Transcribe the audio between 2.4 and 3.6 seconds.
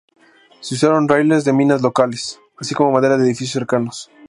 así como madera de edificios